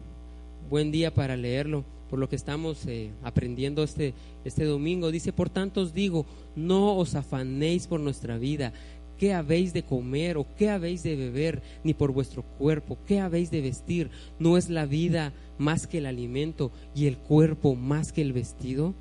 [0.70, 4.14] buen día para leerlo, por lo que estamos eh, aprendiendo este,
[4.46, 5.12] este domingo.
[5.12, 6.26] Dice, por tanto os digo,
[6.56, 8.72] no os afanéis por nuestra vida
[9.18, 13.52] qué habéis de comer o qué habéis de beber, ni por vuestro cuerpo, qué habéis
[13.52, 14.10] de vestir.
[14.40, 18.94] ¿No es la vida más que el alimento y el cuerpo más que el vestido?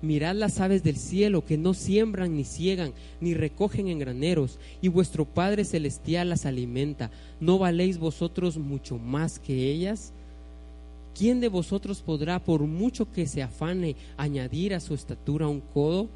[0.00, 4.88] Mirad las aves del cielo que no siembran ni ciegan ni recogen en graneros, y
[4.88, 7.10] vuestro Padre Celestial las alimenta.
[7.40, 10.12] ¿No valéis vosotros mucho más que ellas?
[11.16, 16.08] ¿Quién de vosotros podrá, por mucho que se afane, añadir a su estatura un codo?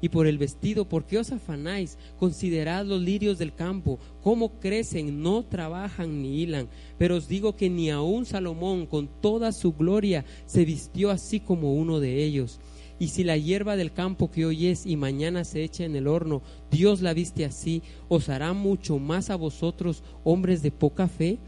[0.00, 1.98] Y por el vestido, ¿por qué os afanáis?
[2.18, 6.68] Considerad los lirios del campo, cómo crecen, no trabajan ni hilan.
[6.98, 11.74] Pero os digo que ni aun Salomón, con toda su gloria, se vistió así como
[11.74, 12.60] uno de ellos.
[13.00, 16.08] Y si la hierba del campo que hoy es y mañana se echa en el
[16.08, 21.38] horno, Dios la viste así, os hará mucho más a vosotros, hombres de poca fe.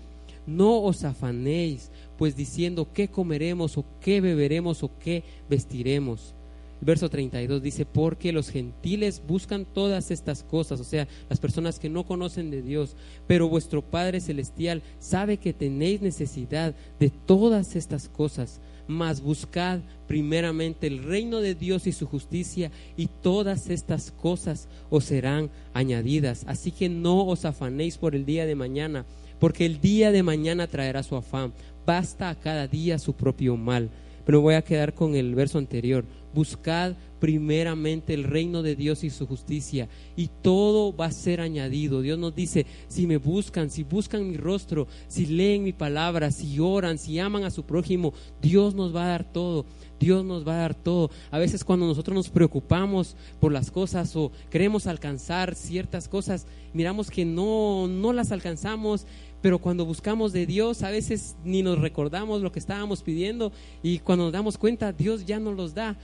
[0.46, 6.34] No os afanéis, pues diciendo qué comeremos o qué beberemos o qué vestiremos.
[6.80, 11.88] Verso 32 dice, porque los gentiles buscan todas estas cosas, o sea, las personas que
[11.88, 18.08] no conocen de Dios, pero vuestro Padre Celestial sabe que tenéis necesidad de todas estas
[18.08, 18.60] cosas
[18.90, 19.78] mas buscad
[20.08, 26.44] primeramente el reino de Dios y su justicia, y todas estas cosas os serán añadidas.
[26.48, 29.06] Así que no os afanéis por el día de mañana,
[29.38, 31.52] porque el día de mañana traerá su afán.
[31.86, 33.90] Basta a cada día su propio mal.
[34.24, 36.04] Pero voy a quedar con el verso anterior.
[36.32, 42.00] Buscad primeramente el reino de Dios y su justicia y todo va a ser añadido.
[42.00, 46.58] Dios nos dice, si me buscan, si buscan mi rostro, si leen mi palabra, si
[46.58, 49.66] oran, si aman a su prójimo, Dios nos va a dar todo.
[50.00, 51.10] Dios nos va a dar todo.
[51.30, 57.10] A veces cuando nosotros nos preocupamos por las cosas o queremos alcanzar ciertas cosas, miramos
[57.10, 59.06] que no, no las alcanzamos
[59.42, 63.98] pero cuando buscamos de Dios a veces ni nos recordamos lo que estábamos pidiendo y
[64.00, 65.96] cuando nos damos cuenta Dios ya nos los da,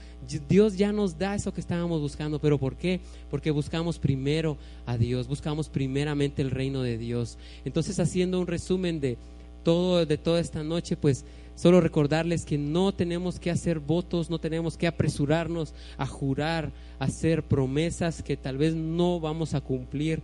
[0.49, 2.99] Dios ya nos da eso que estábamos buscando, pero ¿por qué?
[3.29, 7.37] Porque buscamos primero a Dios, buscamos primeramente el reino de Dios.
[7.65, 9.17] Entonces haciendo un resumen de
[9.63, 11.25] todo de toda esta noche, pues
[11.55, 17.05] solo recordarles que no tenemos que hacer votos, no tenemos que apresurarnos a jurar, a
[17.05, 20.21] hacer promesas que tal vez no vamos a cumplir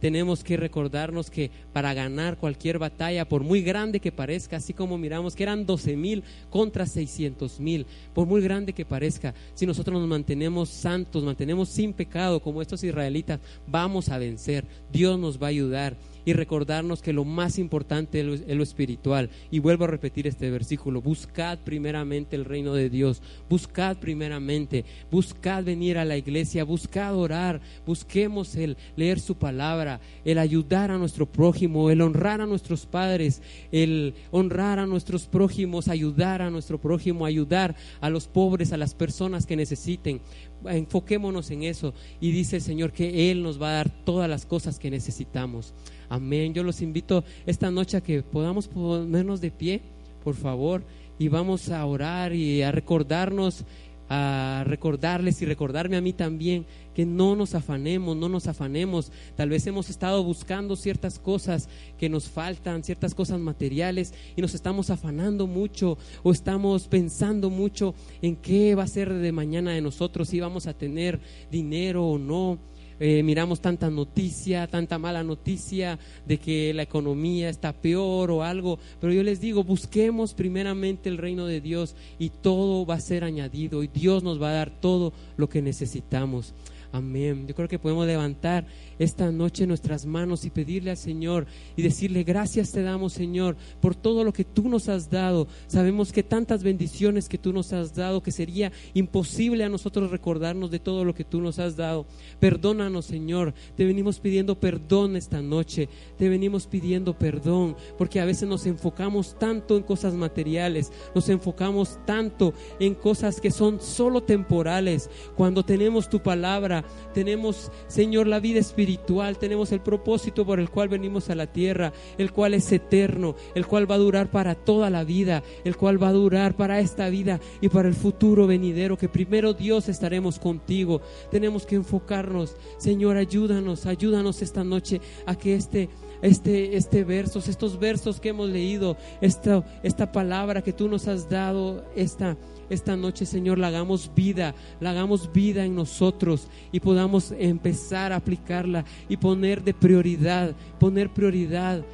[0.00, 4.98] tenemos que recordarnos que para ganar cualquier batalla, por muy grande que parezca, así como
[4.98, 10.00] miramos que eran 12 mil contra 600 mil, por muy grande que parezca, si nosotros
[10.00, 15.46] nos mantenemos santos, mantenemos sin pecado como estos israelitas, vamos a vencer, Dios nos va
[15.46, 19.30] a ayudar y recordarnos que lo más importante es lo, espiritual.
[19.50, 25.64] Y vuelvo a repetir este versículo, buscad primeramente el reino de Dios, buscad primeramente, buscad
[25.64, 31.26] venir a la iglesia, buscad orar, busquemos el leer su palabra, el ayudar a nuestro
[31.26, 33.42] prójimo, el honrar a nuestros padres,
[33.72, 38.94] el honrar a nuestros prójimos, ayudar a nuestro prójimo, ayudar a los pobres, a las
[38.94, 40.20] personas que necesiten
[40.68, 44.46] enfoquémonos en eso y dice el Señor que Él nos va a dar todas las
[44.46, 45.74] cosas que necesitamos.
[46.08, 46.54] Amén.
[46.54, 49.80] Yo los invito esta noche a que podamos ponernos de pie,
[50.24, 50.82] por favor,
[51.18, 53.64] y vamos a orar y a recordarnos,
[54.12, 59.12] a recordarles y recordarme a mí también que no nos afanemos, no nos afanemos.
[59.36, 64.54] Tal vez hemos estado buscando ciertas cosas que nos faltan, ciertas cosas materiales y nos
[64.54, 69.80] estamos afanando mucho o estamos pensando mucho en qué va a ser de mañana de
[69.80, 72.58] nosotros, si vamos a tener dinero o no
[73.00, 78.78] eh, miramos tanta noticia, tanta mala noticia de que la economía está peor o algo,
[79.00, 83.24] pero yo les digo, busquemos primeramente el reino de Dios y todo va a ser
[83.24, 86.54] añadido y Dios nos va a dar todo lo que necesitamos.
[86.92, 87.46] Amén.
[87.46, 88.66] Yo creo que podemos levantar
[89.00, 93.96] esta noche nuestras manos y pedirle al Señor y decirle, gracias te damos Señor por
[93.96, 95.48] todo lo que tú nos has dado.
[95.66, 100.70] Sabemos que tantas bendiciones que tú nos has dado que sería imposible a nosotros recordarnos
[100.70, 102.06] de todo lo que tú nos has dado.
[102.38, 105.88] Perdónanos Señor, te venimos pidiendo perdón esta noche,
[106.18, 111.98] te venimos pidiendo perdón porque a veces nos enfocamos tanto en cosas materiales, nos enfocamos
[112.04, 115.08] tanto en cosas que son solo temporales.
[115.36, 116.84] Cuando tenemos tu palabra,
[117.14, 118.89] tenemos, Señor, la vida espiritual,
[119.38, 123.66] tenemos el propósito por el cual venimos a la tierra, el cual es eterno, el
[123.66, 127.08] cual va a durar para toda la vida, el cual va a durar para esta
[127.08, 131.00] vida y para el futuro venidero, que primero Dios estaremos contigo.
[131.30, 135.88] Tenemos que enfocarnos, Señor, ayúdanos, ayúdanos esta noche a que este
[136.22, 141.28] este, este versos, estos versos que hemos leído, esta, esta palabra que tú nos has
[141.28, 142.36] dado, esta,
[142.70, 148.16] esta noche, Señor, la hagamos vida, la hagamos vida en nosotros y podamos empezar a
[148.16, 151.84] aplicarla y poner de prioridad, poner prioridad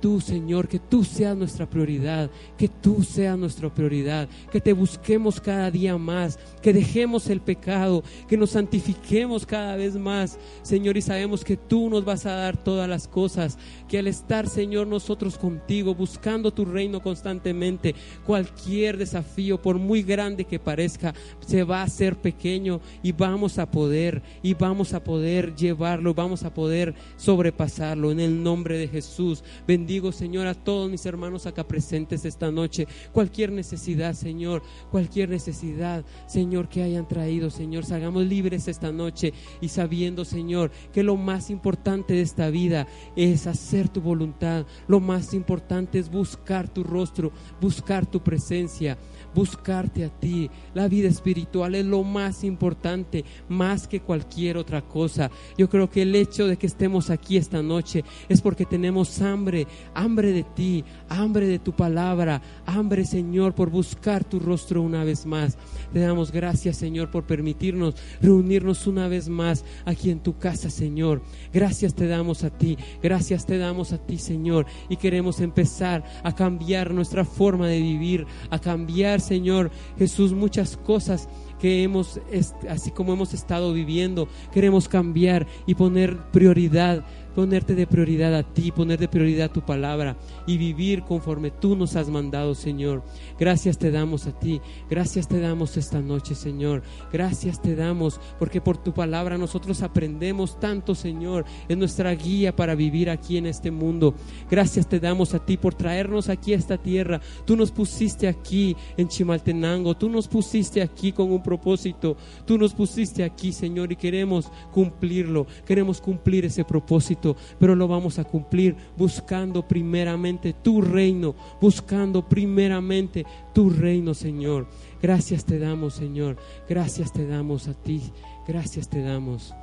[0.00, 5.40] tú, Señor, que tú seas nuestra prioridad, que tú seas nuestra prioridad, que te busquemos
[5.40, 11.02] cada día más, que dejemos el pecado, que nos santifiquemos cada vez más, Señor, y
[11.02, 15.38] sabemos que tú nos vas a dar todas las cosas, que al estar, Señor, nosotros
[15.38, 17.94] contigo, buscando tu reino constantemente,
[18.24, 21.14] cualquier desafío, por muy grande que parezca,
[21.46, 26.42] se va a hacer pequeño y vamos a poder, y vamos a poder llevarlo, vamos
[26.44, 29.42] a poder sobrepasarlo en el nombre de Jesús.
[29.86, 32.88] Bendigo, Señor, a todos mis hermanos acá presentes esta noche.
[33.12, 39.68] Cualquier necesidad, Señor, cualquier necesidad, Señor, que hayan traído, Señor, salgamos libres esta noche y
[39.68, 44.66] sabiendo, Señor, que lo más importante de esta vida es hacer tu voluntad.
[44.88, 47.30] Lo más importante es buscar tu rostro,
[47.60, 48.98] buscar tu presencia
[49.36, 50.50] buscarte a ti.
[50.72, 55.30] La vida espiritual es lo más importante, más que cualquier otra cosa.
[55.58, 59.66] Yo creo que el hecho de que estemos aquí esta noche es porque tenemos hambre,
[59.94, 65.26] hambre de ti, hambre de tu palabra, hambre, Señor, por buscar tu rostro una vez
[65.26, 65.58] más.
[65.92, 71.20] Te damos gracias, Señor, por permitirnos reunirnos una vez más aquí en tu casa, Señor.
[71.52, 74.64] Gracias te damos a ti, gracias te damos a ti, Señor.
[74.88, 81.28] Y queremos empezar a cambiar nuestra forma de vivir, a cambiar, Señor Jesús, muchas cosas
[81.58, 82.20] que hemos,
[82.68, 87.04] así como hemos estado viviendo, queremos cambiar y poner prioridad
[87.36, 90.16] ponerte de prioridad a ti, poner de prioridad tu palabra
[90.46, 93.02] y vivir conforme tú nos has mandado, Señor.
[93.38, 96.82] Gracias te damos a ti, gracias te damos esta noche, Señor.
[97.12, 102.74] Gracias te damos porque por tu palabra nosotros aprendemos tanto, Señor, es nuestra guía para
[102.74, 104.14] vivir aquí en este mundo.
[104.50, 107.20] Gracias te damos a ti por traernos aquí a esta tierra.
[107.44, 112.16] Tú nos pusiste aquí en Chimaltenango, tú nos pusiste aquí con un propósito,
[112.46, 117.25] tú nos pusiste aquí, Señor, y queremos cumplirlo, queremos cumplir ese propósito
[117.58, 123.24] pero lo vamos a cumplir buscando primeramente tu reino, buscando primeramente
[123.54, 124.68] tu reino, Señor.
[125.02, 126.36] Gracias te damos, Señor.
[126.68, 128.02] Gracias te damos a ti.
[128.46, 129.54] Gracias te damos.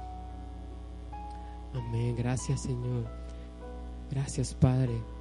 [1.74, 2.16] Amén.
[2.18, 3.06] Gracias, Señor.
[4.10, 5.13] Gracias, Padre.